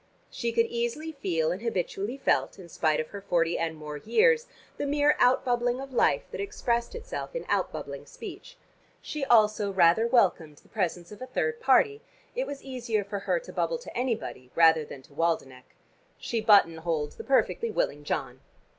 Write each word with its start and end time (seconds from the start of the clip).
She 0.31 0.51
could 0.51 0.65
easily 0.65 1.11
feel 1.11 1.51
and 1.51 1.61
habitually 1.61 2.17
felt, 2.17 2.57
in 2.57 2.69
spite 2.69 2.99
of 2.99 3.09
her 3.09 3.21
forty 3.21 3.59
and 3.59 3.75
more 3.77 3.97
years, 3.97 4.47
the 4.77 4.87
mere 4.87 5.15
out 5.19 5.45
bubbling 5.45 5.79
of 5.79 5.93
life 5.93 6.23
that 6.31 6.41
expressed 6.41 6.95
itself 6.95 7.35
in 7.35 7.45
out 7.49 7.71
bubbling 7.71 8.07
speech. 8.07 8.57
She 9.03 9.23
also 9.23 9.71
rather 9.71 10.07
welcomed 10.07 10.57
the 10.57 10.69
presence 10.69 11.11
of 11.11 11.21
a 11.21 11.27
third 11.27 11.61
party: 11.61 12.01
it 12.33 12.47
was 12.47 12.63
easier 12.63 13.03
for 13.03 13.19
her 13.19 13.39
to 13.41 13.53
bubble 13.53 13.77
to 13.77 13.95
anybody 13.95 14.49
rather 14.55 14.83
than 14.83 15.03
to 15.03 15.13
Waldenech. 15.13 15.75
She 16.17 16.41
buttonholed 16.41 17.11
the 17.11 17.23
perfectly 17.23 17.69
willing 17.69 18.03
John. 18.03 18.41